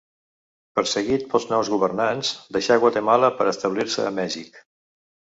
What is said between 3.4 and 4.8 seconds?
per establir-se a Mèxic.